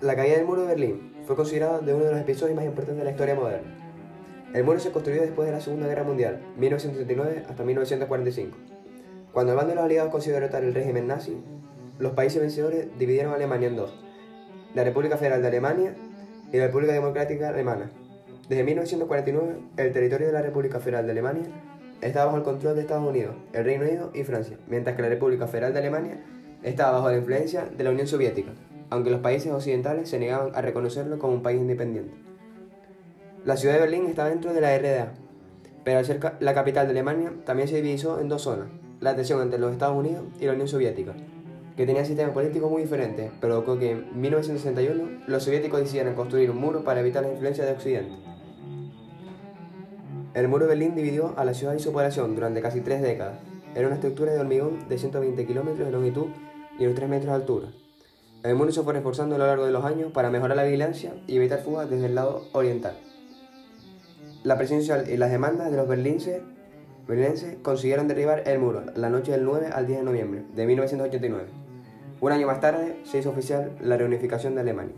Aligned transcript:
La 0.00 0.16
caída 0.16 0.36
del 0.36 0.46
muro 0.46 0.62
de 0.62 0.68
Berlín 0.68 1.12
fue 1.26 1.36
considerada 1.36 1.80
de 1.80 1.92
uno 1.92 2.06
de 2.06 2.12
los 2.12 2.20
episodios 2.22 2.56
más 2.56 2.64
importantes 2.64 2.96
de 2.96 3.04
la 3.04 3.10
historia 3.10 3.34
moderna. 3.34 3.68
El 4.54 4.64
muro 4.64 4.80
se 4.80 4.92
construyó 4.92 5.20
después 5.20 5.46
de 5.46 5.52
la 5.52 5.60
Segunda 5.60 5.88
Guerra 5.88 6.04
Mundial, 6.04 6.40
1939 6.56 7.44
hasta 7.46 7.62
1945. 7.64 8.56
Cuando 9.30 9.52
el 9.52 9.58
bando 9.58 9.72
de 9.72 9.74
los 9.74 9.84
aliados 9.84 10.10
consiguió 10.10 10.40
derrotar 10.40 10.64
el 10.64 10.72
régimen 10.72 11.06
nazi, 11.06 11.36
los 11.98 12.12
países 12.12 12.40
vencedores 12.40 12.86
dividieron 12.98 13.34
a 13.34 13.36
Alemania 13.36 13.68
en 13.68 13.76
dos, 13.76 14.02
la 14.74 14.84
República 14.84 15.18
Federal 15.18 15.42
de 15.42 15.48
Alemania 15.48 15.94
y 16.50 16.56
la 16.56 16.68
República 16.68 16.94
Democrática 16.94 17.50
Alemana. 17.50 17.90
Desde 18.48 18.64
1949, 18.64 19.58
el 19.76 19.92
territorio 19.92 20.28
de 20.28 20.32
la 20.32 20.40
República 20.40 20.80
Federal 20.80 21.04
de 21.04 21.12
Alemania 21.12 21.44
estaba 22.00 22.24
bajo 22.24 22.38
el 22.38 22.42
control 22.42 22.74
de 22.74 22.80
Estados 22.80 23.06
Unidos, 23.06 23.36
el 23.52 23.66
Reino 23.66 23.84
Unido 23.84 24.12
y 24.14 24.24
Francia, 24.24 24.56
mientras 24.66 24.96
que 24.96 25.02
la 25.02 25.10
República 25.10 25.46
Federal 25.46 25.74
de 25.74 25.80
Alemania 25.80 26.24
estaba 26.62 26.92
bajo 26.92 27.10
la 27.10 27.18
influencia 27.18 27.66
de 27.66 27.84
la 27.84 27.90
Unión 27.90 28.06
Soviética, 28.06 28.52
aunque 28.90 29.10
los 29.10 29.20
países 29.20 29.52
occidentales 29.52 30.08
se 30.08 30.18
negaban 30.18 30.50
a 30.54 30.60
reconocerlo 30.60 31.18
como 31.18 31.34
un 31.34 31.42
país 31.42 31.60
independiente. 31.60 32.12
La 33.44 33.56
ciudad 33.56 33.74
de 33.74 33.80
Berlín 33.80 34.06
estaba 34.06 34.28
dentro 34.28 34.52
de 34.52 34.60
la 34.60 34.76
RDA, 34.76 35.12
pero 35.84 35.98
al 35.98 36.04
ser 36.04 36.20
la 36.40 36.54
capital 36.54 36.86
de 36.86 36.90
Alemania 36.90 37.32
también 37.46 37.68
se 37.68 37.80
divisó 37.80 38.20
en 38.20 38.28
dos 38.28 38.42
zonas, 38.42 38.68
la 39.00 39.16
tensión 39.16 39.40
entre 39.40 39.58
los 39.58 39.72
Estados 39.72 39.96
Unidos 39.96 40.24
y 40.38 40.44
la 40.44 40.52
Unión 40.52 40.68
Soviética, 40.68 41.14
que 41.76 41.86
tenía 41.86 42.04
sistemas 42.04 42.34
políticos 42.34 42.70
muy 42.70 42.82
diferentes, 42.82 43.30
provocó 43.40 43.78
que 43.78 43.92
en 43.92 44.20
1961 44.20 45.22
los 45.26 45.42
soviéticos 45.42 45.80
decidieran 45.80 46.14
construir 46.14 46.50
un 46.50 46.58
muro 46.58 46.84
para 46.84 47.00
evitar 47.00 47.22
la 47.22 47.32
influencia 47.32 47.64
de 47.64 47.72
Occidente. 47.72 48.12
El 50.34 50.46
muro 50.48 50.66
de 50.66 50.68
Berlín 50.68 50.94
dividió 50.94 51.34
a 51.36 51.44
la 51.44 51.54
ciudad 51.54 51.74
y 51.74 51.80
su 51.80 51.92
población 51.92 52.34
durante 52.34 52.60
casi 52.60 52.82
tres 52.82 53.02
décadas. 53.02 53.38
Era 53.74 53.86
una 53.86 53.96
estructura 53.96 54.32
de 54.32 54.38
hormigón 54.38 54.88
de 54.88 54.98
120 54.98 55.46
kilómetros 55.46 55.86
de 55.86 55.92
longitud 55.92 56.26
y 56.78 56.84
unos 56.84 56.94
3 56.94 57.08
metros 57.08 57.30
de 57.30 57.34
altura. 57.34 57.68
El 58.42 58.54
muro 58.54 58.72
se 58.72 58.82
fue 58.82 58.94
reforzando 58.94 59.34
a 59.34 59.38
lo 59.38 59.46
largo 59.46 59.66
de 59.66 59.70
los 59.70 59.84
años 59.84 60.12
para 60.12 60.30
mejorar 60.30 60.56
la 60.56 60.64
vigilancia 60.64 61.12
y 61.26 61.36
evitar 61.36 61.60
fugas 61.60 61.90
desde 61.90 62.06
el 62.06 62.14
lado 62.14 62.48
oriental. 62.52 62.96
La 64.44 64.56
presión 64.56 64.80
social 64.80 65.10
y 65.10 65.18
las 65.18 65.30
demandas 65.30 65.70
de 65.70 65.76
los 65.76 65.86
berlinenses 65.86 66.40
consiguieron 67.60 68.08
derribar 68.08 68.48
el 68.48 68.58
muro 68.58 68.84
la 68.94 69.10
noche 69.10 69.32
del 69.32 69.44
9 69.44 69.68
al 69.74 69.86
10 69.86 69.98
de 69.98 70.04
noviembre 70.04 70.44
de 70.54 70.66
1989. 70.66 71.48
Un 72.22 72.32
año 72.32 72.46
más 72.46 72.60
tarde 72.60 73.02
se 73.04 73.18
hizo 73.18 73.28
oficial 73.28 73.76
la 73.78 73.98
reunificación 73.98 74.54
de 74.54 74.62
Alemania. 74.62 74.94